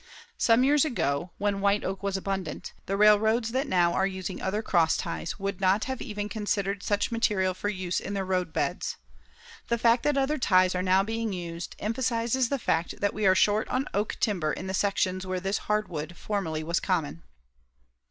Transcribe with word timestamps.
Some 0.39 0.63
years 0.63 0.83
ago, 0.83 1.29
when 1.37 1.61
white 1.61 1.83
oak 1.83 2.01
was 2.01 2.17
abundant, 2.17 2.73
the 2.87 2.97
railroads 2.97 3.51
that 3.51 3.67
now 3.67 3.93
are 3.93 4.07
using 4.07 4.41
other 4.41 4.63
cross 4.63 4.97
ties 4.97 5.37
would 5.37 5.61
not 5.61 5.83
have 5.83 6.01
even 6.01 6.27
considered 6.27 6.81
such 6.81 7.11
material 7.11 7.53
for 7.53 7.69
use 7.69 7.99
in 7.99 8.15
their 8.15 8.25
roadbeds. 8.25 8.95
The 9.67 9.77
fact 9.77 10.01
that 10.01 10.17
other 10.17 10.39
ties 10.39 10.73
are 10.73 10.81
now 10.81 11.03
being 11.03 11.33
used 11.33 11.75
emphasizes 11.77 12.49
the 12.49 12.57
fact 12.57 12.99
that 12.99 13.13
we 13.13 13.27
are 13.27 13.35
short 13.35 13.67
on 13.67 13.87
oak 13.93 14.17
timber 14.19 14.51
in 14.51 14.65
the 14.65 14.73
sections 14.73 15.27
where 15.27 15.39
this 15.39 15.59
hardwood 15.69 16.17
formerly 16.17 16.63
was 16.63 16.79
common. 16.79 17.21